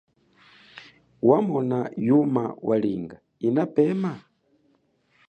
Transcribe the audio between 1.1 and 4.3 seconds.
Wamona yuma walinga yinapeme?